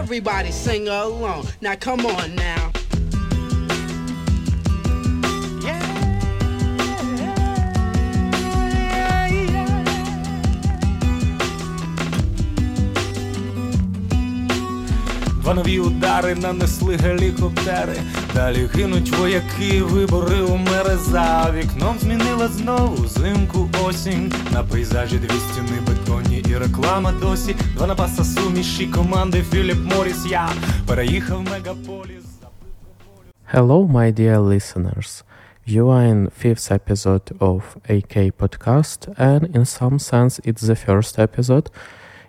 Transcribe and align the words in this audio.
Everybody 0.00 0.50
sing 0.50 0.88
along. 0.88 1.46
Now 1.60 1.74
come 1.74 2.06
on 2.06 2.34
now. 2.34 2.72
Два 15.42 15.54
нові 15.54 15.80
удари 15.80 16.34
нанесли 16.34 16.96
гелікоптери. 16.96 17.96
Далі 18.34 18.68
гинуть 18.74 19.10
вояки, 19.10 19.82
вибори 19.82 20.40
у 20.42 20.56
мери 20.56 20.96
за 21.10 21.52
вікном 21.54 21.98
змінила 21.98 22.48
знову 22.48 23.06
зимку 23.06 23.70
осінь. 23.84 24.32
На 24.52 24.62
пейзажі 24.62 25.18
дві 25.18 25.36
стіни 25.50 25.80
бетонні 25.86 26.19
і 26.49 26.57
реклама 26.57 27.11
досі. 27.11 27.55
Два 27.75 27.87
напаса 27.87 28.23
суміші 28.23 28.87
команди 28.87 29.41
Філіп 29.41 29.77
Моріс. 29.95 30.25
Я 30.29 30.49
переїхав 30.87 31.41
мегаполіс. 31.43 32.25
Hello, 33.53 33.87
my 33.87 34.11
dear 34.11 34.39
listeners. 34.39 35.23
You 35.67 35.83
are 35.95 36.05
in 36.13 36.29
fifth 36.43 36.71
episode 36.79 37.27
of 37.39 37.61
AK 37.95 38.15
podcast, 38.41 38.99
and 39.17 39.41
in 39.57 39.65
some 39.65 39.97
sense, 39.99 40.33
it's 40.49 40.63
the 40.71 40.75
first 40.85 41.13
episode 41.27 41.67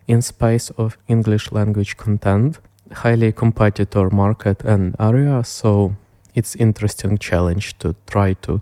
in 0.06 0.22
space 0.22 0.70
of 0.82 0.96
English 1.08 1.52
language 1.52 1.96
content, 1.96 2.58
highly 3.02 3.32
competitor 3.32 4.06
market 4.10 4.58
and 4.72 4.94
area. 4.98 5.42
So 5.44 5.70
it's 6.34 6.54
interesting 6.56 7.18
challenge 7.18 7.66
to 7.78 7.94
try 8.06 8.34
to 8.46 8.60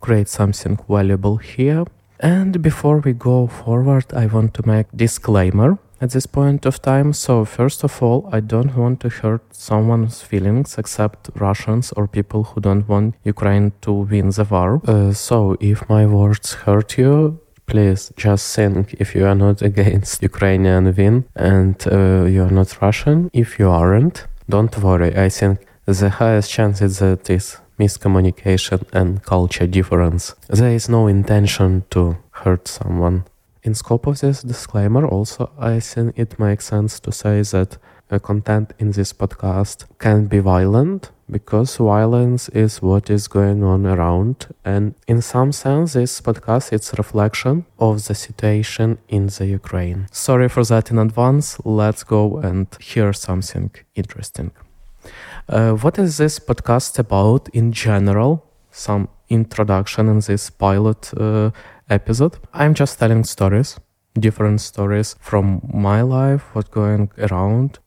create 0.00 0.28
something 0.28 0.78
valuable 0.88 1.36
here. 1.36 1.84
And 2.21 2.61
before 2.61 2.99
we 2.99 3.13
go 3.13 3.47
forward, 3.47 4.05
I 4.13 4.27
want 4.27 4.53
to 4.53 4.67
make 4.67 4.85
disclaimer 4.95 5.79
at 5.99 6.11
this 6.11 6.27
point 6.27 6.65
of 6.65 6.81
time. 6.81 7.13
So 7.13 7.45
first 7.45 7.83
of 7.83 8.01
all, 8.01 8.29
I 8.31 8.39
don't 8.39 8.75
want 8.75 8.99
to 9.01 9.09
hurt 9.09 9.41
someone's 9.51 10.21
feelings 10.21 10.77
except 10.77 11.29
Russians 11.35 11.91
or 11.93 12.07
people 12.07 12.43
who 12.43 12.61
don't 12.61 12.87
want 12.87 13.15
Ukraine 13.23 13.71
to 13.81 13.91
win 13.91 14.29
the 14.29 14.43
war. 14.43 14.81
Uh, 14.87 15.13
so 15.13 15.57
if 15.59 15.89
my 15.89 16.05
words 16.05 16.53
hurt 16.53 16.97
you, 16.97 17.39
please 17.65 18.11
just 18.17 18.55
think 18.55 18.93
if 18.99 19.15
you 19.15 19.25
are 19.25 19.35
not 19.35 19.61
against 19.61 20.21
Ukrainian 20.21 20.93
win 20.95 21.25
and 21.35 21.75
uh, 21.87 22.25
you 22.25 22.43
are 22.43 22.51
not 22.51 22.81
Russian. 22.81 23.29
If 23.33 23.57
you 23.57 23.69
aren't, 23.69 24.27
don't 24.47 24.77
worry. 24.77 25.15
I 25.17 25.29
think 25.29 25.59
the 25.85 26.09
highest 26.09 26.51
chance 26.51 26.81
is 26.81 26.99
that 26.99 27.29
is 27.29 27.57
miscommunication 27.81 28.81
and 28.93 29.23
culture 29.23 29.67
difference. 29.67 30.35
There 30.47 30.75
is 30.79 30.89
no 30.89 31.07
intention 31.07 31.83
to 31.89 32.17
hurt 32.41 32.67
someone. 32.67 33.23
In 33.63 33.73
scope 33.75 34.07
of 34.07 34.19
this 34.19 34.41
disclaimer, 34.41 35.05
also, 35.05 35.51
I 35.59 35.79
think 35.79 36.13
it 36.17 36.39
makes 36.39 36.65
sense 36.65 36.99
to 37.01 37.11
say 37.11 37.41
that 37.41 37.77
uh, 38.11 38.19
content 38.19 38.73
in 38.79 38.91
this 38.91 39.13
podcast 39.13 39.85
can 39.99 40.25
be 40.25 40.39
violent 40.39 41.11
because 41.29 41.77
violence 41.77 42.49
is 42.49 42.81
what 42.81 43.09
is 43.09 43.27
going 43.27 43.63
on 43.63 43.85
around 43.85 44.47
and 44.65 44.95
in 45.07 45.21
some 45.21 45.51
sense 45.51 45.93
this 45.93 46.19
podcast 46.19 46.73
is 46.73 46.93
reflection 46.97 47.65
of 47.79 48.05
the 48.07 48.13
situation 48.13 48.97
in 49.07 49.27
the 49.27 49.45
ukraine 49.45 50.07
sorry 50.11 50.49
for 50.49 50.63
that 50.65 50.91
in 50.91 50.97
advance 50.99 51.57
let's 51.63 52.03
go 52.03 52.37
and 52.39 52.67
hear 52.81 53.13
something 53.13 53.71
interesting 53.95 54.51
uh, 55.49 55.73
what 55.73 55.99
is 55.99 56.17
this 56.17 56.39
podcast 56.39 56.99
about 56.99 57.49
in 57.49 57.71
general? 57.71 58.45
Some 58.71 59.09
introduction 59.29 60.07
in 60.07 60.19
this 60.19 60.49
pilot 60.49 61.13
uh, 61.17 61.51
episode. 61.89 62.37
I'm 62.53 62.73
just 62.73 62.99
telling 62.99 63.23
stories 63.23 63.79
different 64.19 64.61
stories 64.61 65.15
from 65.19 65.61
my 65.73 66.01
life 66.01 66.43
what's 66.53 66.69
going 66.69 67.09
around. 67.17 67.79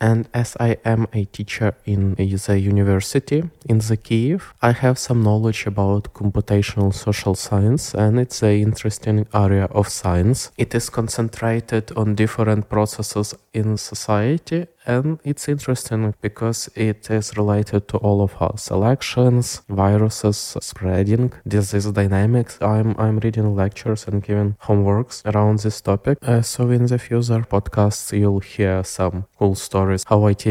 And 0.00 0.28
as 0.34 0.56
I 0.58 0.78
am 0.84 1.06
a 1.12 1.26
teacher 1.26 1.76
in 1.84 2.16
the 2.16 2.24
university 2.58 3.44
in 3.66 3.78
the 3.78 3.96
Kiev, 3.96 4.52
I 4.60 4.72
have 4.72 4.98
some 4.98 5.22
knowledge 5.22 5.64
about 5.64 6.12
computational 6.12 6.92
social 6.92 7.36
science, 7.36 7.94
and 7.94 8.18
it's 8.18 8.42
an 8.42 8.50
interesting 8.50 9.28
area 9.32 9.66
of 9.66 9.88
science. 9.88 10.50
It 10.58 10.74
is 10.74 10.90
concentrated 10.90 11.92
on 11.96 12.16
different 12.16 12.68
processes 12.68 13.36
in 13.54 13.76
society, 13.76 14.66
and 14.86 15.18
it's 15.24 15.48
interesting 15.48 16.14
because 16.20 16.68
it 16.74 17.10
is 17.10 17.36
related 17.36 17.88
to 17.88 17.96
all 17.98 18.22
of 18.22 18.40
us. 18.40 18.70
Elections 18.70 19.62
viruses 19.68 20.56
spreading 20.60 21.32
disease 21.46 21.86
dynamics. 21.86 22.58
I'm 22.60 22.94
i'm 22.98 23.18
reading 23.18 23.54
lectures 23.54 24.06
and 24.06 24.22
giving 24.22 24.56
homeworks 24.62 25.24
around 25.24 25.60
this 25.60 25.80
topic. 25.80 26.18
Uh, 26.22 26.42
so 26.42 26.70
in 26.70 26.86
the 26.86 26.98
future 26.98 27.44
podcasts 27.48 28.16
you'll 28.18 28.40
hear 28.40 28.84
some 28.84 29.26
cool 29.38 29.54
stories. 29.54 30.04
How 30.06 30.26
it 30.26 30.46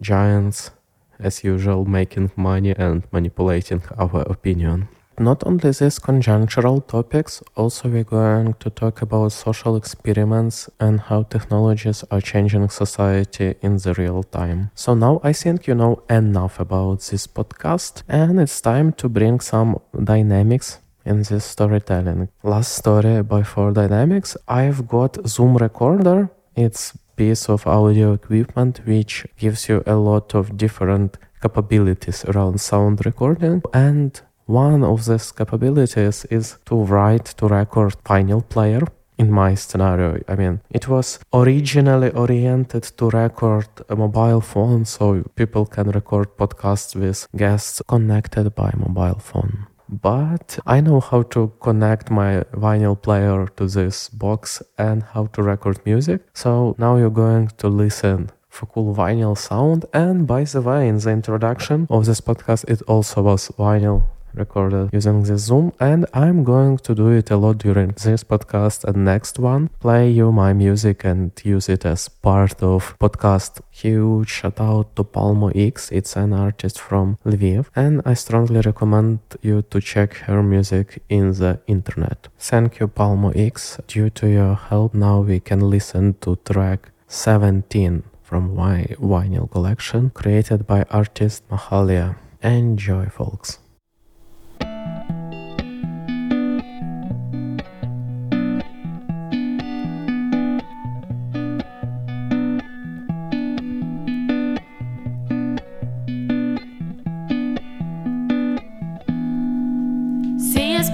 giants 0.00 0.70
as 1.18 1.44
usual 1.44 1.84
making 1.84 2.30
money 2.36 2.74
and 2.76 3.04
manipulating 3.10 3.82
our 3.98 4.20
opinion 4.22 4.88
not 5.18 5.46
only 5.46 5.70
these 5.70 5.98
conjunctural 5.98 6.86
topics, 6.86 7.42
also 7.56 7.88
we're 7.88 8.04
going 8.04 8.54
to 8.60 8.70
talk 8.70 9.02
about 9.02 9.32
social 9.32 9.76
experiments 9.76 10.68
and 10.78 11.00
how 11.00 11.22
technologies 11.22 12.04
are 12.10 12.20
changing 12.20 12.68
society 12.68 13.54
in 13.62 13.76
the 13.78 13.94
real 13.94 14.22
time. 14.22 14.70
So 14.74 14.94
now 14.94 15.20
I 15.22 15.32
think 15.32 15.66
you 15.66 15.74
know 15.74 16.02
enough 16.10 16.60
about 16.60 17.00
this 17.00 17.26
podcast 17.26 18.02
and 18.08 18.40
it's 18.40 18.60
time 18.60 18.92
to 18.94 19.08
bring 19.08 19.40
some 19.40 19.80
dynamics 20.04 20.78
in 21.04 21.22
this 21.22 21.44
storytelling. 21.44 22.28
Last 22.42 22.72
story 22.72 23.22
by 23.22 23.42
Four 23.42 23.72
Dynamics, 23.72 24.36
I've 24.48 24.88
got 24.88 25.26
Zoom 25.26 25.56
Recorder. 25.56 26.30
It's 26.56 26.92
piece 27.16 27.48
of 27.48 27.66
audio 27.66 28.12
equipment 28.12 28.80
which 28.84 29.26
gives 29.38 29.68
you 29.68 29.82
a 29.86 29.94
lot 29.94 30.34
of 30.34 30.56
different 30.56 31.16
capabilities 31.40 32.24
around 32.26 32.60
sound 32.60 33.04
recording 33.06 33.62
and 33.72 34.20
one 34.46 34.84
of 34.84 35.04
these 35.06 35.32
capabilities 35.32 36.24
is 36.30 36.56
to 36.66 36.76
write 36.76 37.24
to 37.24 37.48
record 37.48 37.96
vinyl 38.04 38.48
player. 38.48 38.82
In 39.18 39.32
my 39.32 39.54
scenario, 39.54 40.20
I 40.28 40.34
mean, 40.36 40.60
it 40.70 40.88
was 40.88 41.18
originally 41.32 42.10
oriented 42.10 42.82
to 42.98 43.08
record 43.08 43.66
a 43.88 43.96
mobile 43.96 44.42
phone 44.42 44.84
so 44.84 45.24
people 45.36 45.64
can 45.64 45.90
record 45.90 46.36
podcasts 46.36 46.94
with 46.94 47.26
guests 47.34 47.80
connected 47.88 48.54
by 48.54 48.72
mobile 48.76 49.18
phone. 49.18 49.66
But 49.88 50.58
I 50.66 50.82
know 50.82 51.00
how 51.00 51.22
to 51.22 51.50
connect 51.60 52.10
my 52.10 52.42
vinyl 52.52 53.00
player 53.00 53.46
to 53.56 53.66
this 53.66 54.10
box 54.10 54.62
and 54.76 55.02
how 55.02 55.26
to 55.26 55.42
record 55.42 55.78
music. 55.86 56.20
So 56.34 56.74
now 56.76 56.96
you're 56.96 57.08
going 57.08 57.48
to 57.56 57.68
listen 57.68 58.30
for 58.50 58.66
cool 58.66 58.94
vinyl 58.94 59.36
sound. 59.38 59.86
And 59.94 60.26
by 60.26 60.44
the 60.44 60.60
way, 60.60 60.88
in 60.88 60.98
the 60.98 61.10
introduction 61.10 61.86
of 61.88 62.04
this 62.04 62.20
podcast, 62.20 62.68
it 62.68 62.82
also 62.82 63.22
was 63.22 63.48
vinyl 63.58 64.02
recorded 64.36 64.90
using 64.92 65.22
the 65.22 65.38
Zoom, 65.38 65.72
and 65.80 66.06
I'm 66.12 66.44
going 66.44 66.78
to 66.78 66.94
do 66.94 67.08
it 67.08 67.30
a 67.30 67.36
lot 67.36 67.58
during 67.58 67.88
this 67.88 68.24
podcast 68.24 68.84
and 68.84 69.04
next 69.04 69.38
one. 69.38 69.68
Play 69.80 70.10
you 70.10 70.32
my 70.32 70.52
music 70.52 71.04
and 71.04 71.32
use 71.44 71.68
it 71.68 71.84
as 71.84 72.08
part 72.08 72.62
of 72.62 72.96
podcast. 72.98 73.60
Huge 73.70 74.28
shout 74.28 74.60
out 74.60 74.94
to 74.96 75.04
Palmo 75.04 75.50
X. 75.54 75.90
It's 75.90 76.16
an 76.16 76.32
artist 76.32 76.80
from 76.80 77.18
Lviv, 77.24 77.66
and 77.74 78.02
I 78.04 78.14
strongly 78.14 78.60
recommend 78.60 79.20
you 79.42 79.62
to 79.70 79.80
check 79.80 80.14
her 80.26 80.42
music 80.42 81.02
in 81.08 81.32
the 81.32 81.60
internet. 81.66 82.28
Thank 82.38 82.80
you, 82.80 82.88
Palmo 82.88 83.32
X. 83.34 83.78
Due 83.86 84.10
to 84.10 84.28
your 84.28 84.54
help, 84.54 84.94
now 84.94 85.20
we 85.20 85.40
can 85.40 85.60
listen 85.70 86.14
to 86.20 86.36
track 86.44 86.90
17 87.08 88.02
from 88.22 88.54
my 88.54 88.86
vinyl 89.00 89.48
collection 89.50 90.10
created 90.10 90.66
by 90.66 90.84
artist 90.90 91.48
Mahalia. 91.48 92.16
Enjoy, 92.42 93.06
folks. 93.06 93.58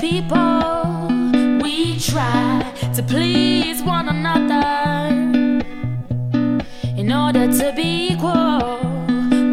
People, 0.02 1.06
we 1.62 1.96
try 2.00 2.72
to 2.92 3.04
please 3.04 3.80
one 3.84 4.08
another 4.08 5.62
in 6.96 7.12
order 7.12 7.46
to 7.46 7.72
be 7.76 8.08
equal. 8.10 8.80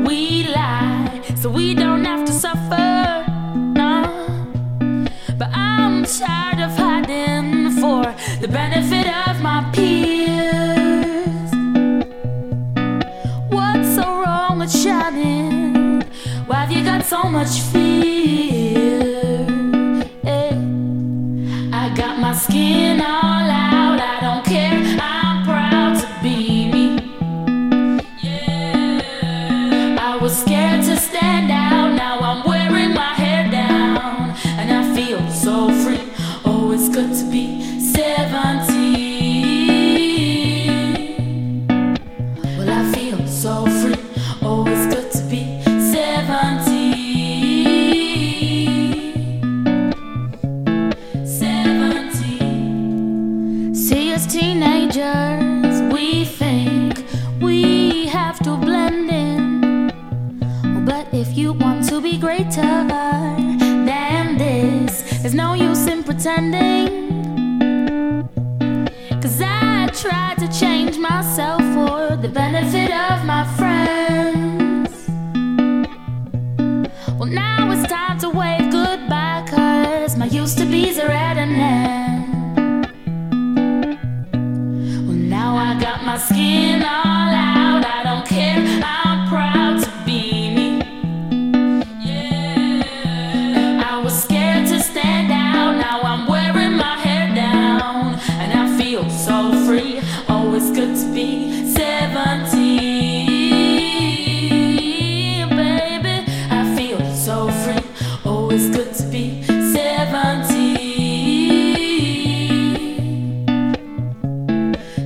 We 0.08 0.48
lie 0.48 1.22
so 1.36 1.52
we 1.52 1.76
don't 1.76 2.04
have 2.04 2.26
to 2.26 2.32
suffer. 2.32 3.26
No, 3.78 3.94
but 5.38 5.50
I'm 5.54 6.04
tired 6.04 6.60
of 6.68 6.76
hiding 6.76 7.70
for 7.80 8.02
the 8.42 8.48
benefit 8.48 9.06
of 9.28 9.29
scared 30.30 30.84
to 30.86 30.96
stand 30.96 31.52
out. 31.52 31.69
Myself 71.30 71.62
for 71.76 72.16
the 72.18 72.28
benefit 72.28 72.90
of 72.90 73.24
my 73.24 73.46
friends. 73.56 74.90
Well, 77.20 77.30
now 77.30 77.70
it's 77.72 77.88
time 77.88 78.18
to 78.22 78.30
wave 78.30 78.72
goodbye, 78.72 79.46
cause 79.48 80.18
my 80.18 80.26
used 80.26 80.58
to 80.58 80.66
be's 80.66 80.98
are 80.98 81.12
at 81.12 81.38
an 81.38 81.54
end. 81.54 82.88
Well, 85.08 85.18
now 85.38 85.56
I 85.56 85.80
got 85.80 86.04
my 86.04 86.18
skin 86.18 86.82
all 86.82 86.88
out, 86.88 87.39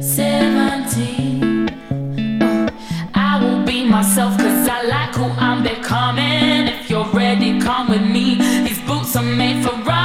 17. 0.04 0.54
17. 0.84 1.70
Uh, 2.42 2.70
I 3.16 3.42
will 3.42 3.66
be 3.66 3.86
myself 3.88 4.38
cause 4.38 4.68
I 4.68 4.84
like 4.84 5.16
who 5.16 5.24
I'm 5.40 5.64
becoming. 5.64 6.68
If 6.68 6.90
you're 6.90 7.06
ready, 7.06 7.60
come 7.62 7.90
with 7.90 8.02
me. 8.02 8.36
These 8.36 8.82
boots 8.82 9.16
are 9.16 9.24
made 9.24 9.64
for 9.66 9.72
running, 9.72 10.03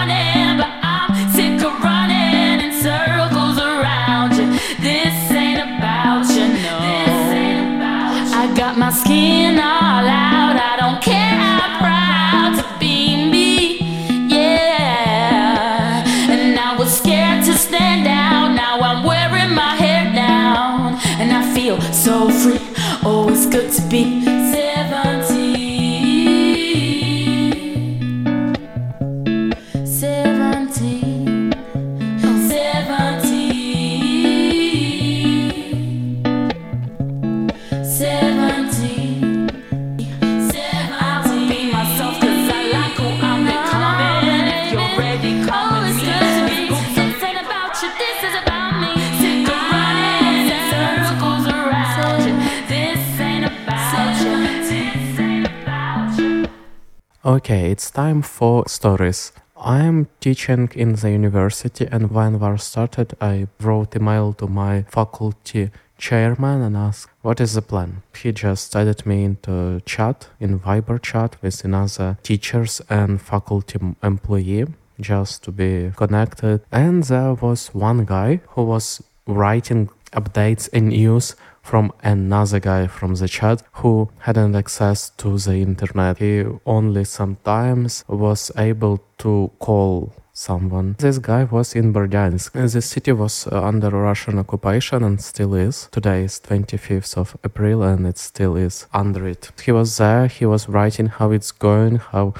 Okay, 57.39 57.71
it's 57.71 57.89
time 57.93 58.21
for 58.21 58.65
stories. 58.67 59.31
I 59.57 59.79
am 59.85 60.09
teaching 60.19 60.69
in 60.75 60.97
the 60.97 61.13
university, 61.13 61.87
and 61.89 62.11
when 62.11 62.41
war 62.41 62.59
started, 62.59 63.15
I 63.21 63.47
wrote 63.61 63.95
email 63.95 64.33
to 64.39 64.49
my 64.49 64.83
faculty 64.89 65.71
chairman 65.99 66.63
and 66.63 66.77
asked, 66.77 67.13
"What 67.23 67.41
is 67.41 67.53
the 67.55 67.63
plan?" 67.63 68.03
He 68.21 68.33
just 68.33 68.75
added 68.75 69.07
me 69.07 69.23
into 69.23 69.81
chat 69.87 70.27
in 70.41 70.59
Viber 70.59 70.99
chat 71.01 71.37
with 71.41 71.65
another 71.65 72.17
teachers 72.25 72.83
and 72.91 73.21
faculty 73.21 73.79
employee 74.03 74.67
just 75.01 75.45
to 75.45 75.53
be 75.53 75.93
connected. 75.95 76.63
And 76.73 77.05
there 77.05 77.35
was 77.35 77.71
one 77.73 78.05
guy 78.05 78.41
who 78.57 78.65
was 78.65 79.01
writing 79.29 79.91
updates 80.13 80.69
and 80.73 80.89
news 80.89 81.37
from 81.63 81.93
another 82.03 82.61
guy 82.61 82.87
from 82.87 83.15
the 83.15 83.29
chat 83.29 83.63
who 83.73 84.11
hadn't 84.21 84.57
access 84.57 85.11
to 85.11 85.39
the 85.39 85.57
internet. 85.57 86.19
He 86.19 86.45
only 86.65 87.05
sometimes 87.05 88.05
was 88.09 88.51
able 88.57 89.05
to 89.19 89.51
call 89.59 90.13
someone. 90.33 90.95
This 90.99 91.19
guy 91.19 91.45
was 91.45 91.75
in 91.75 91.93
Berdyansk. 91.93 92.53
The 92.53 92.81
city 92.81 93.13
was 93.13 93.47
uh, 93.47 93.63
under 93.63 93.91
Russian 93.91 94.39
occupation 94.39 95.03
and 95.03 95.21
still 95.21 95.55
is. 95.55 95.89
Today 95.91 96.25
is 96.25 96.41
25th 96.41 97.17
of 97.17 97.37
April 97.45 97.83
and 97.83 98.07
it 98.07 98.19
still 98.19 98.57
is 98.57 98.87
under 98.95 99.27
it. 99.29 99.51
He 99.63 99.73
was 99.73 99.97
there, 99.97 100.29
he 100.29 100.47
was 100.47 100.69
writing 100.69 101.09
how 101.09 101.33
it's 101.33 101.51
going, 101.51 101.97
how 101.97 102.35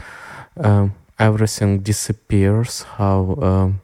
um, 0.57 0.95
everything 1.19 1.81
disappears, 1.81 2.83
how 2.83 3.37
um, 3.43 3.81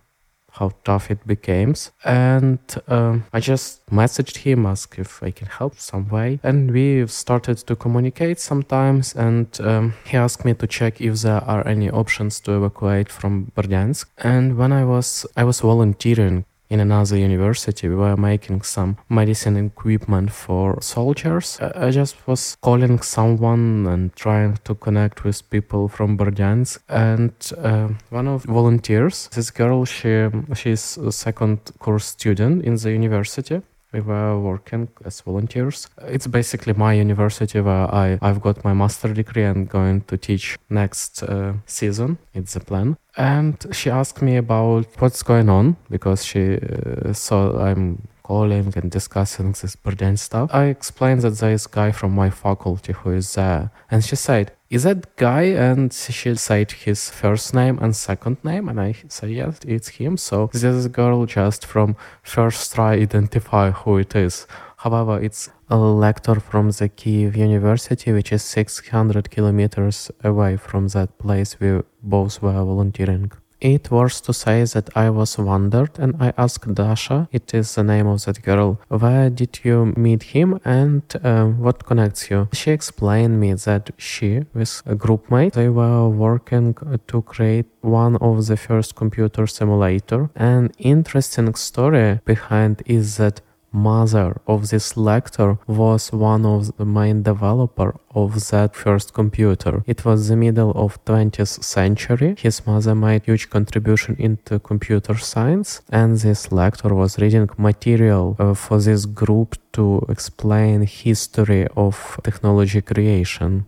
how 0.55 0.71
tough 0.85 1.11
it 1.11 1.27
becomes. 1.27 1.91
And 2.05 2.59
um, 2.89 3.25
I 3.33 3.41
just 3.41 3.85
messaged 3.91 4.39
him, 4.39 4.67
asked 4.67 4.99
if 4.99 5.23
I 5.23 5.31
can 5.31 5.49
help 5.49 5.79
some 5.79 6.09
way. 6.09 6.39
And 6.43 6.71
we 6.71 7.07
started 7.09 7.59
to 7.59 7.77
communicate 7.77 8.39
sometimes. 8.39 9.15
And 9.15 9.49
um, 9.61 9.95
he 10.05 10.17
asked 10.17 10.45
me 10.45 10.55
to 10.55 10.67
check 10.67 11.01
if 11.01 11.23
there 11.23 11.43
are 11.45 11.67
any 11.67 11.91
options 11.91 12.41
to 12.41 12.57
evacuate 12.57 13.11
from 13.11 13.53
Berdyansk. 13.57 14.07
And 14.19 14.57
when 14.57 14.73
I 14.73 14.85
was 14.85 15.27
I 15.37 15.45
was 15.45 15.61
volunteering 15.61 16.45
in 16.75 16.81
another 16.81 17.17
university. 17.17 17.89
We 17.89 17.95
were 17.95 18.17
making 18.17 18.63
some 18.63 18.97
medicine 19.09 19.57
equipment 19.57 20.33
for 20.33 20.81
soldiers. 20.81 21.59
I 21.61 21.87
I 21.87 21.91
just 21.91 22.17
was 22.27 22.57
calling 22.61 23.03
someone 23.03 23.87
and 23.87 24.11
trying 24.17 24.59
to 24.65 24.75
connect 24.75 25.25
with 25.25 25.49
people 25.51 25.89
from 25.89 26.17
Berdyansk. 26.17 26.79
And 26.89 27.33
uh, 27.59 27.89
one 28.11 28.29
of 28.29 28.45
volunteers, 28.45 29.29
this 29.29 29.51
girl, 29.51 29.85
she 29.85 30.29
she's 30.55 30.99
a 30.99 31.13
second 31.13 31.59
course 31.79 32.07
student 32.07 32.65
in 32.65 32.77
the 32.77 32.91
university. 32.91 33.61
We 33.95 34.01
were 34.01 34.41
working 34.41 34.89
as 35.05 35.21
volunteers. 35.21 35.89
It's 36.03 36.27
basically 36.27 36.73
my 36.73 36.95
university 36.95 37.61
where 37.61 37.95
I, 37.95 38.19
I've 38.21 38.41
got 38.41 38.65
my 38.65 38.73
master 38.73 39.15
degree 39.15 39.45
and 39.45 39.69
going 39.69 40.01
to 40.09 40.17
teach 40.17 40.59
next 40.69 41.23
uh, 41.23 41.53
season. 41.67 42.19
It's 42.35 42.55
the 42.55 42.61
plan. 42.61 42.97
And 43.17 43.65
she 43.71 43.91
asked 43.91 44.21
me 44.21 44.37
about 44.37 44.87
what's 44.99 45.23
going 45.23 45.49
on 45.49 45.77
because 45.91 46.25
she 46.25 46.59
uh, 46.59 47.13
saw 47.13 47.57
I'm 47.57 48.09
calling 48.25 48.73
and 48.75 48.91
discussing 48.91 49.53
this 49.53 49.77
burden 49.77 50.17
stuff. 50.17 50.51
I 50.53 50.65
explained 50.65 51.21
that 51.23 51.39
there 51.39 51.53
is 51.53 51.67
guy 51.67 51.93
from 51.93 52.13
my 52.13 52.31
faculty 52.31 52.93
who 52.93 53.11
is 53.11 53.35
there. 53.35 53.71
And 53.91 54.03
she 54.05 54.17
said, 54.17 54.53
is 54.71 54.83
that 54.83 55.15
guy? 55.17 55.43
And 55.43 55.93
she 55.93 56.35
said 56.35 56.73
his 56.73 57.11
first 57.11 57.55
name 57.55 57.79
and 57.81 57.95
second 57.95 58.39
name. 58.43 58.69
And 58.69 58.81
I 58.81 58.95
said, 59.09 59.31
yes, 59.31 59.61
it's 59.67 59.89
him. 59.89 60.17
So 60.17 60.51
this 60.53 60.87
girl 60.89 61.27
just 61.27 61.65
from 61.65 61.97
first 62.23 62.75
try 62.75 62.95
identify 62.95 63.71
who 63.71 63.99
it 63.99 64.17
is. 64.17 64.47
However, 64.79 65.23
it's 65.23 65.51
a 65.69 65.77
lector 65.77 66.41
from 66.41 66.71
the 66.71 66.89
Kiev 66.89 67.37
University, 67.37 68.13
which 68.13 68.33
is 68.33 68.43
600 68.43 69.31
kilometers 69.31 70.11
away 70.23 70.57
from 70.57 70.89
that 70.89 71.19
place 71.19 71.61
we 71.61 71.81
both 72.03 72.43
were 72.43 72.53
volunteering. 72.53 73.33
It 73.65 73.91
was 73.91 74.21
to 74.21 74.35
say 74.35 74.63
that 74.65 74.95
I 74.95 75.09
was 75.09 75.39
wondered 75.39 75.99
and 75.99 76.17
I 76.21 76.35
asked 76.37 76.75
Dasha, 76.75 77.29
it 77.33 77.55
is 77.55 77.75
the 77.75 77.83
name 77.83 78.07
of 78.07 78.23
that 78.27 78.43
girl, 78.43 78.79
where 78.89 79.31
did 79.31 79.61
you 79.65 79.95
meet 79.97 80.23
him 80.35 80.61
and 80.67 81.03
uh, 81.25 81.47
what 81.47 81.87
connects 81.87 82.31
you? 82.31 82.49
She 82.53 82.73
explained 82.73 83.41
me 83.41 83.55
that 83.55 83.91
she, 83.97 84.45
with 84.53 84.83
a 84.85 84.95
group 84.95 85.31
mate, 85.31 85.55
they 85.55 85.71
were 85.71 86.07
working 86.11 86.75
to 87.07 87.23
create 87.23 87.65
one 87.81 88.17
of 88.17 88.47
the 88.49 88.59
first 88.59 88.97
computer 88.97 89.47
simulator. 89.47 90.29
An 90.37 90.71
interesting 90.77 91.55
story 91.55 92.21
behind 92.27 92.83
is 92.85 93.17
that 93.17 93.41
mother 93.75 94.41
of 94.47 94.71
this 94.71 94.97
lector 94.97 95.59
was 95.67 96.13
one 96.13 96.47
of 96.47 96.77
the 96.77 96.85
main 96.85 97.23
developer 97.23 97.97
of 98.15 98.49
that 98.51 98.75
first 98.75 99.13
computer. 99.13 99.83
It 99.87 100.05
was 100.05 100.29
the 100.29 100.37
middle 100.37 100.71
of 100.71 101.05
20th 101.05 101.63
century. 101.63 102.37
His 102.39 102.65
mother 102.67 102.95
made 102.95 103.25
huge 103.25 103.51
contribution 103.51 104.17
into 104.19 104.61
computer 104.61 105.17
science 105.19 105.83
and 105.91 106.17
this 106.17 106.53
lector 106.53 106.95
was 106.95 107.19
reading 107.19 107.49
material 107.59 108.37
uh, 108.39 108.55
for 108.55 108.79
this 108.81 109.05
group 109.05 109.57
to 109.73 110.07
explain 110.09 110.83
history 110.83 111.67
of 111.77 112.19
technology 112.23 112.81
creation. 112.81 113.67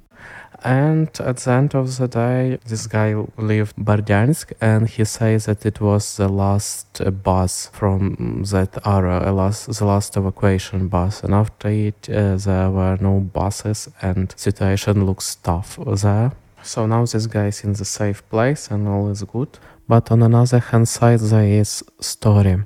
And 0.67 1.09
at 1.21 1.37
the 1.37 1.53
end 1.53 1.77
of 1.77 1.97
the 1.97 2.09
day, 2.09 2.59
this 2.67 2.89
guy 2.89 3.15
left 3.39 3.77
Berdyansk 3.79 4.53
and 4.61 4.89
he 4.89 5.05
says 5.05 5.47
that 5.47 5.65
it 5.65 5.81
was 5.81 6.17
the 6.17 6.29
last 6.29 7.01
uh, 7.01 7.13
bus 7.13 7.71
from 7.73 8.43
that 8.51 8.77
era, 8.85 9.31
last, 9.31 9.67
the 9.67 9.85
last 9.85 10.17
evacuation 10.17 10.89
bus. 10.89 11.23
And 11.23 11.35
after 11.35 11.69
it, 11.69 12.11
uh, 12.11 12.35
there 12.35 12.69
were 12.73 12.99
no 13.01 13.21
buses 13.21 13.89
and 14.03 14.35
situation 14.37 15.07
looks 15.07 15.37
tough 15.37 15.79
there. 16.03 16.33
So 16.65 16.85
now 16.87 17.05
this 17.05 17.29
guy 17.29 17.47
is 17.47 17.63
in 17.63 17.75
the 17.75 17.85
safe 17.85 18.29
place 18.29 18.69
and 18.69 18.89
all 18.89 19.09
is 19.09 19.23
good. 19.23 19.61
But 19.87 20.11
on 20.11 20.21
another 20.21 20.59
hand 20.59 20.89
side, 20.89 21.21
there 21.21 21.45
is 21.45 21.85
story. 22.01 22.65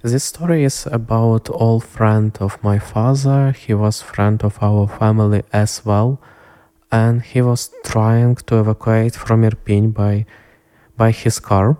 This 0.00 0.22
story 0.22 0.62
is 0.62 0.86
about 0.92 1.50
old 1.50 1.82
friend 1.82 2.38
of 2.38 2.62
my 2.62 2.78
father. 2.78 3.50
He 3.50 3.74
was 3.74 4.00
friend 4.00 4.44
of 4.44 4.62
our 4.62 4.86
family 4.86 5.42
as 5.52 5.84
well 5.84 6.20
and 6.90 7.22
he 7.22 7.42
was 7.42 7.70
trying 7.84 8.36
to 8.36 8.60
evacuate 8.60 9.14
from 9.14 9.42
Irpin 9.42 9.92
by, 9.92 10.26
by 10.96 11.10
his 11.10 11.40
car, 11.40 11.78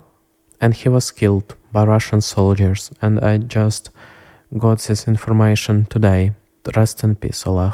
and 0.59 0.73
he 0.73 0.89
was 0.89 1.11
killed 1.11 1.55
by 1.71 1.85
Russian 1.85 2.21
soldiers. 2.21 2.91
And 3.01 3.19
I 3.19 3.37
just 3.37 3.89
got 4.57 4.79
this 4.79 5.07
information 5.07 5.85
today. 5.85 6.33
Rest 6.75 7.03
in 7.03 7.15
peace, 7.15 7.47
Oleg. 7.47 7.73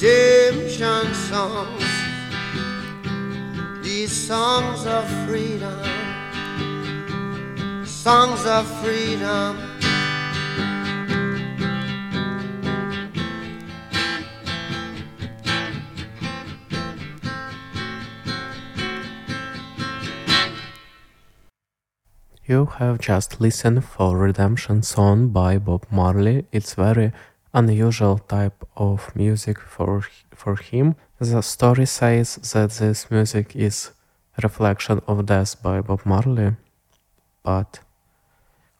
redemption 0.00 1.12
songs 1.12 1.84
these 3.82 4.12
songs 4.12 4.86
of 4.86 5.04
freedom, 5.26 5.82
songs 7.84 8.46
of 8.46 8.64
freedom. 8.80 9.58
You 22.46 22.66
have 22.66 22.98
just 23.00 23.40
listened 23.40 23.84
for 23.84 24.16
Redemption 24.16 24.82
Song 24.82 25.28
by 25.28 25.58
Bob 25.58 25.86
Marley. 25.90 26.46
It's 26.52 26.74
very 26.74 27.12
unusual 27.52 28.18
type 28.18 28.64
of 28.76 29.14
music 29.14 29.58
for 29.60 30.02
for 30.34 30.56
him. 30.56 30.94
The 31.20 31.42
story 31.42 31.86
says 31.86 32.36
that 32.52 32.70
this 32.70 33.10
music 33.10 33.56
is 33.56 33.90
reflection 34.42 35.00
of 35.06 35.26
death 35.26 35.62
by 35.62 35.80
Bob 35.80 36.00
Marley, 36.04 36.56
but 37.42 37.80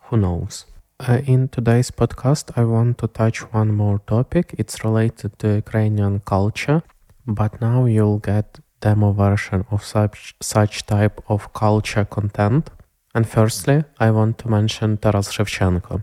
who 0.05 0.17
knows? 0.17 0.67
Uh, 1.01 1.21
in 1.27 1.49
today's 1.49 1.91
podcast, 1.91 2.53
I 2.57 2.65
want 2.65 2.99
to 2.99 3.09
touch 3.09 3.41
one 3.53 3.73
more 3.73 4.01
topic. 4.07 4.55
It's 4.59 4.85
related 4.85 5.39
to 5.41 5.55
Ukrainian 5.55 6.21
culture, 6.21 6.83
but 7.27 7.61
now 7.61 7.87
you'll 7.87 8.19
get 8.19 8.59
demo 8.81 9.13
version 9.13 9.65
of 9.71 9.85
such 9.85 10.35
such 10.41 10.87
type 10.87 11.21
of 11.29 11.53
culture 11.53 12.05
content 12.05 12.71
And 13.15 13.27
firstly, 13.27 13.85
I 13.99 14.11
want 14.11 14.39
to 14.39 14.49
mention 14.49 14.97
Taras 14.97 15.33
Shevchenko. 15.33 16.03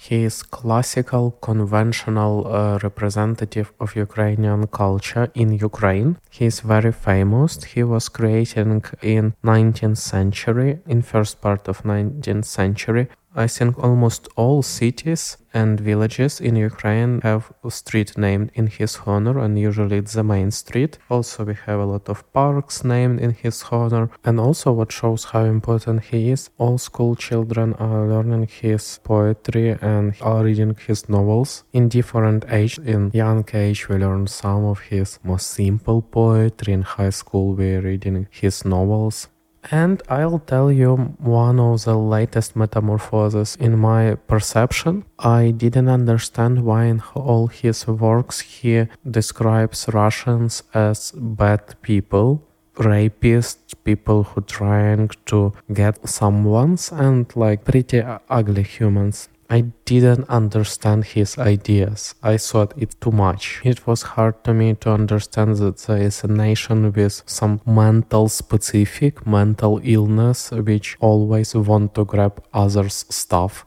He 0.00 0.22
is 0.22 0.44
classical, 0.44 1.32
conventional 1.48 2.46
uh, 2.46 2.78
representative 2.84 3.72
of 3.80 3.96
Ukrainian 3.96 4.68
culture 4.68 5.26
in 5.34 5.48
Ukraine. 5.70 6.10
He 6.30 6.46
is 6.46 6.60
very 6.60 6.92
famous. 6.92 7.50
He 7.74 7.82
was 7.82 8.08
creating 8.08 8.84
in 9.02 9.34
19th 9.44 9.98
century, 9.98 10.78
in 10.86 11.02
first 11.02 11.40
part 11.40 11.66
of 11.66 11.82
19th 11.82 12.44
century, 12.44 13.08
I 13.34 13.46
think 13.46 13.78
almost 13.78 14.28
all 14.36 14.62
cities 14.62 15.36
and 15.60 15.80
villages 15.80 16.40
in 16.40 16.54
Ukraine 16.70 17.20
have 17.28 17.44
a 17.68 17.70
street 17.70 18.10
named 18.16 18.48
in 18.54 18.66
his 18.78 18.92
honor, 19.06 19.36
and 19.44 19.58
usually 19.68 19.96
it's 19.98 20.14
the 20.18 20.22
main 20.34 20.50
street. 20.62 20.92
Also, 21.10 21.38
we 21.44 21.56
have 21.66 21.80
a 21.80 21.90
lot 21.94 22.08
of 22.08 22.18
parks 22.32 22.84
named 22.84 23.18
in 23.24 23.32
his 23.42 23.56
honor. 23.70 24.06
And 24.26 24.36
also, 24.46 24.68
what 24.78 24.92
shows 24.92 25.24
how 25.32 25.44
important 25.56 25.98
he 26.10 26.30
is, 26.34 26.50
all 26.58 26.78
school 26.78 27.14
children 27.16 27.68
are 27.74 28.06
learning 28.12 28.46
his 28.62 28.84
poetry 29.10 29.68
and 29.92 30.14
are 30.20 30.44
reading 30.44 30.76
his 30.86 31.08
novels 31.08 31.64
in 31.72 31.88
different 31.88 32.44
age. 32.60 32.78
In 32.78 33.10
young 33.12 33.44
age, 33.52 33.88
we 33.88 33.96
learn 33.96 34.26
some 34.26 34.64
of 34.72 34.78
his 34.90 35.18
most 35.24 35.46
simple 35.58 36.00
poetry. 36.02 36.72
In 36.72 36.82
high 36.82 37.14
school, 37.20 37.54
we're 37.58 37.80
reading 37.80 38.26
his 38.30 38.64
novels. 38.64 39.28
And 39.70 40.02
I'll 40.08 40.38
tell 40.38 40.70
you 40.72 40.96
one 41.18 41.58
of 41.60 41.84
the 41.84 41.96
latest 41.96 42.56
metamorphoses 42.56 43.56
in 43.56 43.78
my 43.78 44.14
perception. 44.14 45.04
I 45.18 45.50
didn't 45.50 45.88
understand 45.88 46.64
why 46.64 46.84
in 46.84 47.02
all 47.14 47.48
his 47.48 47.86
works 47.86 48.40
he 48.40 48.86
describes 49.08 49.88
Russians 49.92 50.62
as 50.74 51.12
bad 51.14 51.80
people, 51.82 52.42
rapists, 52.76 53.74
people 53.84 54.22
who 54.22 54.40
trying 54.42 55.10
to 55.26 55.52
get 55.72 56.08
someone's 56.08 56.92
and 56.92 57.26
like 57.36 57.64
pretty 57.64 58.02
ugly 58.30 58.62
humans. 58.62 59.28
I 59.50 59.72
didn't 59.86 60.28
understand 60.28 61.04
his 61.04 61.38
ideas. 61.38 62.14
I 62.22 62.36
thought 62.36 62.74
it 62.76 63.00
too 63.00 63.12
much. 63.12 63.62
It 63.64 63.86
was 63.86 64.02
hard 64.02 64.44
to 64.44 64.52
me 64.52 64.74
to 64.80 64.90
understand 64.90 65.56
that 65.56 65.78
there 65.78 66.02
is 66.02 66.22
a 66.22 66.28
nation 66.28 66.92
with 66.92 67.22
some 67.24 67.62
mental 67.64 68.28
specific 68.28 69.26
mental 69.26 69.80
illness 69.82 70.50
which 70.50 70.98
always 71.00 71.54
want 71.54 71.94
to 71.94 72.04
grab 72.04 72.44
others' 72.52 73.06
stuff, 73.08 73.64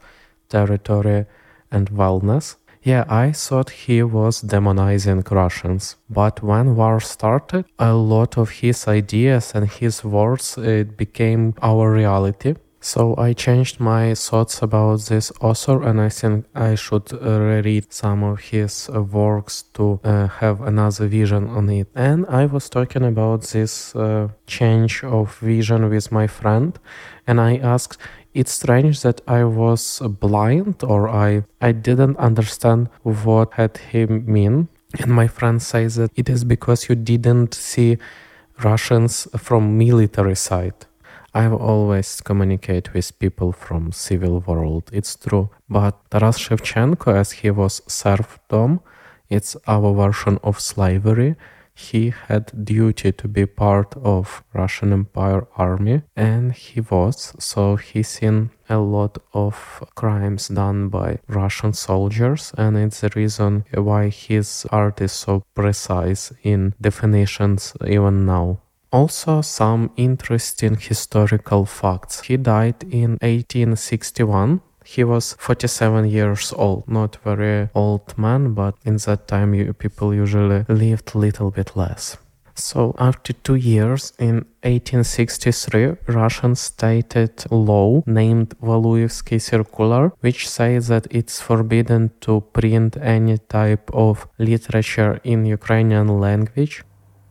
territory, 0.48 1.26
and 1.72 1.90
wellness. 1.90 2.56
Yeah, 2.84 3.04
I 3.08 3.32
thought 3.32 3.70
he 3.70 4.04
was 4.04 4.42
demonizing 4.42 5.28
Russians, 5.28 5.96
but 6.08 6.42
when 6.44 6.76
war 6.76 7.00
started, 7.00 7.64
a 7.78 7.92
lot 7.92 8.38
of 8.38 8.50
his 8.50 8.86
ideas 8.86 9.52
and 9.54 9.68
his 9.68 10.04
words 10.04 10.56
it 10.58 10.96
became 10.96 11.54
our 11.60 11.92
reality 11.92 12.54
so 12.82 13.14
I 13.16 13.32
changed 13.32 13.78
my 13.78 14.12
thoughts 14.14 14.60
about 14.60 15.02
this 15.02 15.30
author, 15.40 15.82
and 15.84 16.00
I 16.00 16.08
think 16.08 16.46
I 16.52 16.74
should 16.74 17.12
uh, 17.12 17.40
reread 17.40 17.92
some 17.92 18.24
of 18.24 18.40
his 18.40 18.90
uh, 18.92 19.02
works 19.02 19.62
to 19.74 20.00
uh, 20.02 20.26
have 20.26 20.60
another 20.60 21.06
vision 21.06 21.48
on 21.48 21.70
it. 21.70 21.88
And 21.94 22.26
I 22.26 22.46
was 22.46 22.68
talking 22.68 23.04
about 23.04 23.42
this 23.42 23.94
uh, 23.94 24.28
change 24.48 25.04
of 25.04 25.38
vision 25.38 25.88
with 25.88 26.10
my 26.10 26.26
friend, 26.26 26.76
and 27.26 27.40
I 27.40 27.58
asked, 27.58 27.98
"It's 28.34 28.52
strange 28.52 29.02
that 29.02 29.20
I 29.28 29.44
was 29.44 30.02
blind, 30.20 30.82
or 30.82 31.08
I 31.08 31.44
I 31.60 31.70
didn't 31.72 32.16
understand 32.18 32.88
what 33.04 33.54
had 33.54 33.78
he 33.92 34.06
mean." 34.06 34.68
And 34.98 35.10
my 35.12 35.28
friend 35.28 35.62
says 35.62 35.94
that 35.94 36.10
it 36.16 36.28
is 36.28 36.44
because 36.44 36.88
you 36.88 36.96
didn't 36.96 37.54
see 37.54 37.98
Russians 38.62 39.28
from 39.38 39.78
military 39.78 40.36
side 40.36 40.86
I've 41.34 41.54
always 41.54 42.20
communicate 42.20 42.92
with 42.92 43.18
people 43.18 43.52
from 43.52 43.92
civil 43.92 44.40
world. 44.40 44.90
It's 44.92 45.16
true. 45.16 45.48
But 45.68 46.10
Taras 46.10 46.38
Shevchenko, 46.38 47.14
as 47.14 47.32
he 47.32 47.50
was 47.50 47.80
serfdom, 47.86 48.80
it's 49.30 49.56
our 49.66 49.94
version 49.94 50.38
of 50.42 50.60
slavery. 50.60 51.36
He 51.74 52.12
had 52.28 52.64
duty 52.66 53.12
to 53.12 53.28
be 53.28 53.46
part 53.46 53.94
of 53.96 54.44
Russian 54.52 54.92
Empire 54.92 55.46
army, 55.56 56.02
and 56.14 56.52
he 56.52 56.82
was. 56.82 57.32
So 57.38 57.76
he 57.76 58.02
seen 58.02 58.50
a 58.68 58.76
lot 58.76 59.16
of 59.32 59.82
crimes 59.94 60.48
done 60.48 60.90
by 60.90 61.20
Russian 61.28 61.72
soldiers, 61.72 62.52
and 62.58 62.76
it's 62.76 63.00
the 63.00 63.10
reason 63.16 63.64
why 63.72 64.10
his 64.10 64.66
art 64.70 65.00
is 65.00 65.12
so 65.12 65.44
precise 65.54 66.30
in 66.42 66.74
definitions 66.78 67.72
even 67.86 68.26
now. 68.26 68.58
Also, 68.92 69.40
some 69.40 69.90
interesting 69.96 70.76
historical 70.76 71.64
facts. 71.64 72.20
He 72.22 72.36
died 72.36 72.84
in 72.90 73.12
1861. 73.22 74.60
He 74.84 75.02
was 75.02 75.34
47 75.38 76.08
years 76.08 76.52
old, 76.54 76.86
not 76.88 77.16
very 77.24 77.70
old 77.74 78.18
man, 78.18 78.52
but 78.52 78.74
in 78.84 78.98
that 78.98 79.28
time 79.28 79.54
you, 79.54 79.72
people 79.72 80.12
usually 80.14 80.66
lived 80.68 81.14
little 81.14 81.50
bit 81.50 81.74
less. 81.74 82.18
So 82.54 82.94
after 82.98 83.32
two 83.32 83.54
years, 83.54 84.12
in 84.18 84.44
1863, 84.62 85.96
Russian 86.08 86.54
stated 86.54 87.44
law 87.50 88.02
named 88.04 88.54
Valuyevsky 88.60 89.40
Circular, 89.40 90.12
which 90.20 90.46
says 90.46 90.88
that 90.88 91.06
it's 91.10 91.40
forbidden 91.40 92.10
to 92.20 92.42
print 92.52 92.98
any 93.00 93.38
type 93.38 93.90
of 93.94 94.28
literature 94.38 95.18
in 95.24 95.46
Ukrainian 95.46 96.08
language 96.20 96.84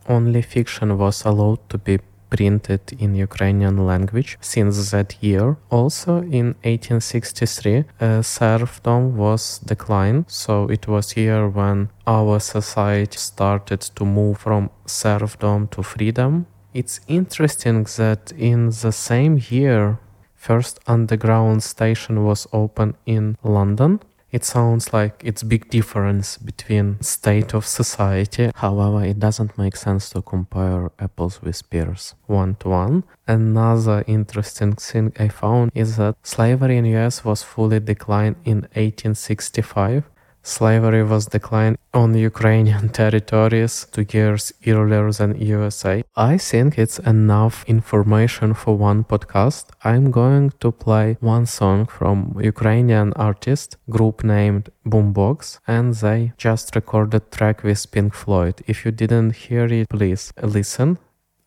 only 0.07 0.41
fiction 0.41 0.97
was 0.97 1.25
allowed 1.25 1.69
to 1.69 1.77
be 1.77 1.99
printed 2.31 2.81
in 2.97 3.13
Ukrainian 3.13 3.85
language 3.85 4.37
since 4.41 4.91
that 4.91 5.21
year. 5.21 5.57
Also 5.69 6.21
in 6.21 6.55
1863, 6.63 7.83
uh, 7.99 8.21
serfdom 8.21 9.17
was 9.17 9.59
declined, 9.59 10.25
so 10.27 10.69
it 10.69 10.87
was 10.87 11.11
here 11.11 11.47
when 11.47 11.89
our 12.07 12.39
society 12.39 13.17
started 13.17 13.81
to 13.81 14.05
move 14.05 14.37
from 14.39 14.69
serfdom 14.85 15.67
to 15.67 15.83
freedom. 15.83 16.47
It's 16.73 17.01
interesting 17.07 17.83
that 17.97 18.31
in 18.37 18.69
the 18.69 18.93
same 18.93 19.37
year, 19.49 19.99
first 20.35 20.79
underground 20.87 21.61
station 21.63 22.23
was 22.23 22.47
opened 22.53 22.95
in 23.05 23.37
London 23.43 23.99
it 24.31 24.45
sounds 24.45 24.93
like 24.93 25.21
it's 25.23 25.43
big 25.43 25.69
difference 25.69 26.37
between 26.37 27.01
state 27.01 27.53
of 27.53 27.65
society. 27.65 28.51
However, 28.55 29.03
it 29.03 29.19
doesn't 29.19 29.57
make 29.57 29.75
sense 29.75 30.09
to 30.11 30.21
compare 30.21 30.91
apples 30.99 31.41
with 31.41 31.69
pears 31.69 32.15
one 32.27 32.55
to 32.61 32.69
one. 32.69 33.03
Another 33.27 34.03
interesting 34.07 34.73
thing 34.73 35.13
I 35.19 35.27
found 35.27 35.71
is 35.75 35.97
that 35.97 36.15
slavery 36.23 36.77
in 36.77 36.85
US 36.97 37.25
was 37.25 37.43
fully 37.43 37.79
declined 37.79 38.37
in 38.45 38.61
1865 38.73 40.03
Slavery 40.43 41.03
was 41.03 41.27
declined 41.27 41.77
on 41.93 42.15
Ukrainian 42.15 42.89
territories 42.89 43.85
two 43.91 44.05
years 44.11 44.51
earlier 44.65 45.11
than 45.11 45.39
USA. 45.39 46.03
I 46.15 46.37
think 46.39 46.79
it's 46.79 46.97
enough 46.97 47.63
information 47.67 48.55
for 48.55 48.75
one 48.75 49.03
podcast. 49.03 49.65
I'm 49.83 50.09
going 50.09 50.51
to 50.59 50.71
play 50.71 51.17
one 51.19 51.45
song 51.45 51.85
from 51.85 52.35
Ukrainian 52.41 53.13
artist 53.13 53.77
group 53.87 54.23
named 54.23 54.69
Boombox 54.83 55.59
and 55.67 55.93
they 55.93 56.33
just 56.37 56.75
recorded 56.75 57.31
track 57.31 57.61
with 57.63 57.91
Pink 57.91 58.15
Floyd. 58.15 58.63
If 58.65 58.83
you 58.83 58.91
didn't 58.91 59.35
hear 59.35 59.65
it, 59.65 59.89
please 59.89 60.33
listen 60.41 60.97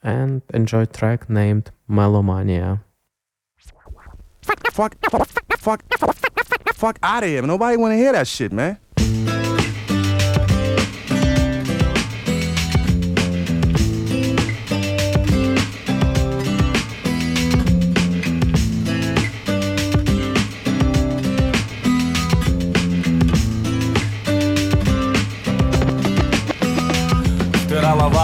and 0.05 0.43
enjoy 0.53 0.85
track 0.85 1.29
named 1.29 1.73
Melomania. 1.91 2.81
Fuck, 4.41 4.71
fuck, 4.73 4.95
fuck, 5.11 5.29
fuck, 5.59 5.83
fuck 6.75 6.99
out 7.03 7.23
of 7.25 7.29
here. 7.29 7.43
Nobody 7.43 7.77
want 7.77 7.93
to 7.93 7.97
hear 7.97 8.13
that 8.13 8.29
shit, 8.29 8.53
man. 8.53 8.79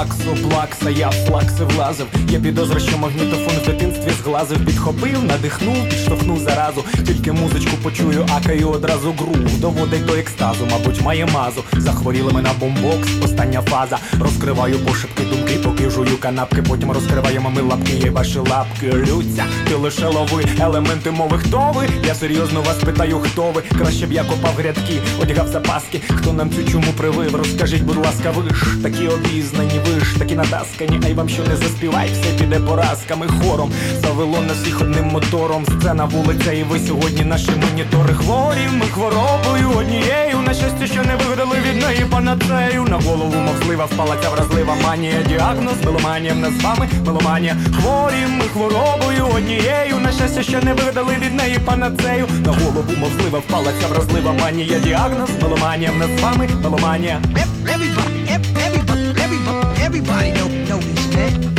Ваксу, 0.01 0.35
плакса, 0.49 0.91
я 0.91 1.09
в 1.09 1.13
флакси 1.13 1.65
влазив. 1.65 2.07
Я 2.29 2.41
підозра, 2.41 2.81
що 2.81 2.99
магнітофон 2.99 3.55
в 3.63 3.67
дитинстві 3.67 4.11
зглазив, 4.23 4.67
підхопив, 4.67 5.25
надихнув, 5.25 5.89
підштовхнув 5.89 6.39
заразу. 6.39 6.85
Тільки 7.07 7.33
музичку 7.33 7.77
почую, 7.83 8.27
акаю 8.37 8.69
одразу 8.69 9.13
грув. 9.13 9.61
Доводить 9.61 10.07
до 10.07 10.15
екстазу, 10.15 10.67
мабуть, 10.71 11.03
має 11.03 11.27
мазу. 11.27 11.65
Захворіли 11.73 12.33
ми 12.33 12.43
на 12.43 12.53
бомбокс, 12.53 13.09
остання 13.25 13.63
фаза. 13.63 13.99
Розкриваю 14.21 14.79
пошепки 14.79 15.23
думки, 15.23 15.55
поки 15.65 15.91
жую 15.91 16.19
канапки, 16.21 16.63
потім 16.63 16.91
розкриваємо 16.91 17.51
ми 17.51 17.61
лапки, 17.63 17.93
є 17.93 18.11
ваші 18.11 18.39
лапки 18.39 18.93
лються. 18.93 19.45
Ти 19.69 19.75
лише 19.75 20.07
лови 20.07 20.45
елементи 20.61 21.11
мови. 21.11 21.39
Хто 21.39 21.73
ви? 21.75 21.89
Я 22.07 22.15
серйозно 22.15 22.63
вас 22.63 22.77
питаю, 22.77 23.19
хто 23.19 23.51
ви? 23.51 23.63
Краще 23.79 24.07
б 24.07 24.13
я 24.13 24.25
копав 24.25 24.55
грядки, 24.59 24.99
одягав 25.23 25.49
запаски. 25.49 26.01
Хто 26.09 26.33
нам 26.33 26.51
цю 26.51 26.65
чуму 26.65 26.93
привив? 26.97 27.37
Розкажіть, 27.37 27.83
будь 27.83 27.97
ласка, 27.97 28.31
ви 28.31 28.55
ж 28.55 28.83
такі 28.83 29.09
обізна 29.09 29.61
натаскані, 29.61 29.90
ви 29.95 30.05
ж 30.05 30.19
такі 30.19 30.35
натаскані, 30.35 31.01
ай 31.05 31.15
вам 31.15 31.29
що 31.29 31.43
не 31.43 31.57
заспівай, 31.57 32.11
все 32.13 32.33
піде 32.39 32.61
поразками 32.61 33.27
хором. 33.27 33.73
Завело 34.03 34.41
нас 34.41 34.57
всіх 34.57 34.81
одним 34.81 35.07
мотором. 35.07 35.65
Сцена 35.67 36.05
вулиця, 36.05 36.53
і 36.53 36.63
ви 36.63 36.79
сьогодні 36.79 37.25
наші 37.25 37.51
монітори 37.51 38.15
хворі. 38.15 38.69
Ми 38.73 38.87
хворобою 38.87 39.71
однією. 39.79 40.39
На 40.47 40.55
щастя, 40.55 40.87
що 40.87 41.03
не 41.03 41.17
вигадали 41.17 41.57
від 41.69 41.83
неї 41.83 42.05
панацею. 42.11 42.85
На 42.85 42.97
голову 42.97 43.35
мовслива 43.35 43.85
впала 43.85 44.17
ця 44.23 44.31
вразлива 44.31 44.75
манія. 44.83 45.23
Діагноз, 45.29 45.75
меломанія 45.85 46.35
нас 46.35 46.53
з 46.53 46.63
вами, 46.63 46.89
меломанія. 47.07 47.57
Хворі, 47.81 48.27
ми 48.29 48.45
хворобою 48.53 49.27
однією. 49.37 49.99
На 50.03 50.13
щастя, 50.13 50.43
що 50.43 50.61
не 50.63 50.75
вигадали 50.75 51.17
від 51.27 51.35
неї 51.35 51.59
панацею. 51.65 52.29
На 52.45 52.53
голову 52.53 52.93
мовслива 52.99 53.39
впала 53.39 53.73
ця 53.81 53.89
вразлива 53.89 54.33
манія. 54.33 54.79
Діагноз, 54.79 55.31
меломанія 55.43 55.93
нас 55.93 56.09
з 56.19 56.23
вами, 56.23 56.49
меломанія. 56.63 57.21
Everybody, 59.91 60.31
know, 60.39 60.49
know 60.69 60.79
this, 60.79 61.07
man. 61.13 61.51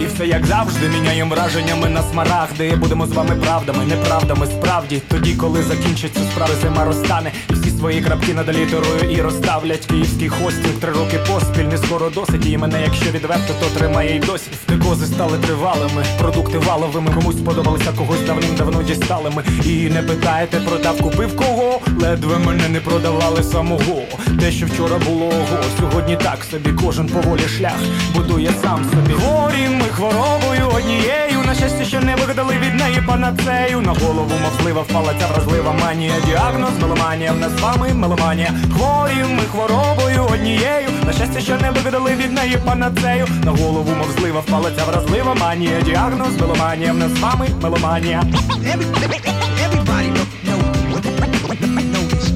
І 0.00 0.06
все 0.06 0.26
як 0.26 0.46
завжди 0.46 0.88
міняємо 0.88 1.34
враженнями 1.34 1.88
на 1.88 2.02
смарагди. 2.02 2.76
Будемо 2.76 3.06
з 3.06 3.12
вами 3.12 3.36
правдами, 3.36 3.84
неправдами 3.84 4.46
справді. 4.46 5.02
Тоді, 5.08 5.34
коли 5.34 5.62
закінчаться 5.62 6.20
справи, 6.32 6.52
зима 6.62 6.84
розтане, 6.84 7.32
і 7.50 7.52
всі 7.52 7.69
свої 7.80 8.00
крапки 8.00 8.34
над 8.34 8.48
літерою 8.48 9.10
і 9.10 9.22
розставлять. 9.22 9.86
Київський 9.86 10.28
хостінг 10.28 10.74
три 10.80 10.92
роки 10.92 11.18
поспіль, 11.28 11.64
не 11.64 11.78
скоро 11.78 12.10
досить. 12.10 12.46
І 12.46 12.58
мене, 12.58 12.82
якщо 12.82 13.10
відверто, 13.10 13.54
то 13.60 13.78
тримає 13.78 14.16
й 14.16 14.18
досі. 14.18 14.50
Втикози 14.64 15.06
стали 15.06 15.38
тривалими, 15.38 16.04
продукти 16.18 16.58
валовими. 16.58 17.10
Комусь 17.14 17.38
сподобалися, 17.38 17.92
когось 17.96 18.20
давним-давно 18.20 18.82
дістали 18.82 19.30
ми. 19.36 19.44
І 19.64 19.90
не 19.90 20.02
питаєте, 20.02 20.60
продав, 20.60 21.02
купив 21.02 21.36
кого. 21.36 21.80
Ледве 22.00 22.38
мене 22.38 22.68
не 22.68 22.80
продавали 22.80 23.42
самого. 23.42 24.02
Те, 24.40 24.52
що 24.52 24.66
вчора 24.66 24.98
було 25.06 25.26
ого, 25.26 25.58
сьогодні 25.80 26.16
так 26.16 26.44
собі. 26.50 26.70
Кожен 26.84 27.06
поволі 27.06 27.48
шлях 27.58 27.78
будує 28.14 28.50
сам 28.62 28.84
собі. 28.84 29.12
Хворі 29.12 29.68
ми 29.68 29.84
хворобою 29.84 30.68
однією. 30.76 31.29
На 31.50 31.56
щастя, 31.56 31.84
що 31.84 32.00
не 32.00 32.16
вигадали 32.16 32.54
від 32.58 32.74
неї 32.74 33.02
панацею. 33.06 33.80
На 33.80 33.92
голову 33.92 34.30
мовслива 34.42 34.82
впала 34.82 35.14
ця 35.20 35.26
вразлива 35.26 35.72
манія. 35.72 36.12
Діагноз, 36.26 36.70
меломанія, 36.80 37.32
в 37.32 37.38
нас 37.38 37.52
з 37.52 37.60
вами 37.60 37.94
меломанія. 37.94 38.54
Хворі 38.74 39.24
ми 39.30 39.42
хворобою 39.42 40.24
однією. 40.32 40.88
На 41.06 41.12
щастя, 41.12 41.40
що 41.40 41.56
не 41.56 41.70
вигадали 41.70 42.14
від 42.14 42.32
неї 42.32 42.58
панацею. 42.64 43.26
На 43.44 43.50
голову 43.50 43.92
мовслива 43.98 44.40
впала 44.40 44.70
ця 44.76 44.84
вразлива 44.84 45.34
манія. 45.34 45.80
Діагноз, 45.80 46.36
меломанія, 46.40 46.92
в 46.92 46.96
нас 46.96 47.10
з 47.10 47.20
вами 47.20 47.46
меломанія. 47.62 48.22
Every, 48.72 48.86
everybody 49.66 50.10
know, 50.16 50.26
know, 50.46 50.58
know 51.92 52.04
this, 52.10 52.26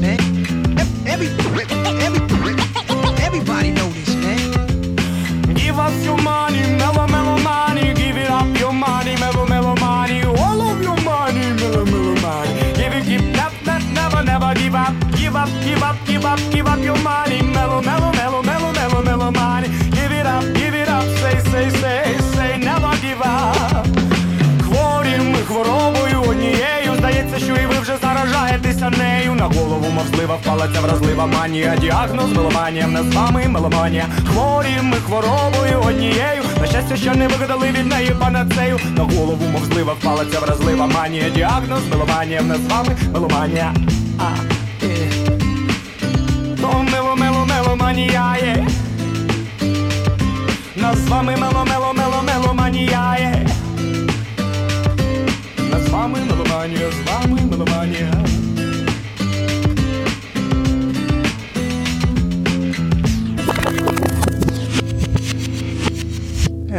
Голову 29.94 30.34
впала 30.34 30.68
ця 30.74 30.80
вразлива 30.80 31.26
манія. 31.26 31.76
Діагноз, 31.80 32.32
меломанія, 32.32 32.86
в 32.86 32.90
нас 32.90 33.06
з 33.06 33.14
вами 33.14 33.48
меломанія. 33.48 34.06
Хворі 34.26 34.76
ми 34.82 34.96
хворобою 34.96 35.80
однією. 35.86 36.42
На 36.60 36.66
щастя, 36.66 36.96
що 36.96 37.14
не 37.14 37.28
вигадали 37.28 37.68
від 37.70 37.86
неї 37.86 38.10
панацею. 38.20 38.80
На 38.96 39.02
голову 39.02 39.46
мовзлива 39.52 39.92
впала 39.92 40.24
ця 40.32 40.40
вразлива 40.40 40.86
манія. 40.86 41.30
Діагноз, 41.30 41.80
меломанія, 41.90 42.42
нас 42.42 42.58
з 42.58 42.66
вами 42.66 42.96
меломанія. 43.12 43.74
А, 44.18 44.53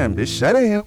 Damn, 0.05 0.13
this 0.13 0.29
shut 0.29 0.55
in. 0.55 0.83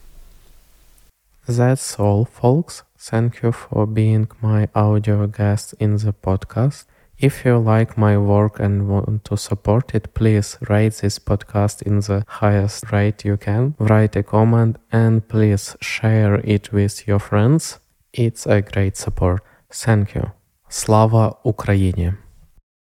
That's 1.49 1.99
all, 1.99 2.25
folks. 2.25 2.85
Thank 2.97 3.43
you 3.43 3.51
for 3.51 3.85
being 3.85 4.29
my 4.41 4.69
audio 4.77 5.27
guest 5.27 5.75
in 5.81 5.97
the 5.97 6.13
podcast. 6.13 6.85
If 7.19 7.45
you 7.45 7.59
like 7.59 7.99
my 7.99 8.17
work 8.17 8.61
and 8.61 8.89
want 8.89 9.25
to 9.25 9.37
support 9.37 9.93
it, 9.93 10.15
please 10.15 10.57
rate 10.69 10.95
this 11.03 11.19
podcast 11.19 11.83
in 11.83 11.99
the 11.99 12.25
highest 12.29 12.93
rate 12.93 13.25
you 13.25 13.37
can, 13.37 13.75
write 13.81 14.15
a 14.15 14.23
comment, 14.23 14.77
and 14.93 15.27
please 15.27 15.77
share 15.81 16.37
it 16.45 16.73
with 16.73 17.09
your 17.09 17.19
friends. 17.19 17.81
It's 18.13 18.47
a 18.47 18.63
great 18.63 18.97
support. 18.97 19.43
Thank 19.69 20.15
you. 20.15 20.31
Slava 20.69 21.39
Ukraini! 21.45 22.28